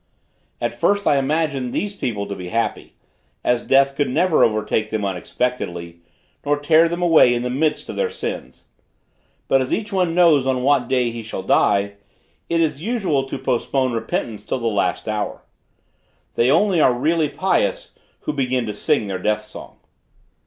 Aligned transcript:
At 0.59 0.73
first 0.73 1.05
I 1.05 1.17
imagined 1.19 1.73
these 1.73 1.95
people 1.95 2.25
to 2.25 2.33
be 2.33 2.49
happy, 2.49 2.95
as 3.43 3.67
death 3.67 3.95
could 3.95 4.09
never 4.09 4.43
overtake 4.43 4.89
them 4.89 5.05
unexpectedly, 5.05 5.99
nor 6.43 6.57
tear 6.57 6.89
them 6.89 7.03
away 7.03 7.35
in 7.35 7.43
the 7.43 7.51
midst 7.51 7.87
of 7.87 7.97
their 7.97 8.09
sins. 8.09 8.65
But 9.47 9.61
as 9.61 9.71
each 9.71 9.93
one 9.93 10.15
knows 10.15 10.47
on 10.47 10.63
what 10.63 10.87
day 10.87 11.11
he 11.11 11.21
shall 11.21 11.43
die, 11.43 11.97
it 12.49 12.61
is 12.61 12.81
usual 12.81 13.25
to 13.27 13.37
postpone 13.37 13.91
repentance 13.91 14.41
till 14.41 14.57
the 14.57 14.65
last 14.67 15.07
hour. 15.07 15.43
They 16.33 16.49
only 16.49 16.81
are 16.81 16.93
really 16.95 17.29
pious 17.29 17.93
who 18.21 18.33
begin 18.33 18.65
to 18.65 18.73
sing 18.73 19.05
their 19.05 19.19
death 19.19 19.43
song. 19.43 19.75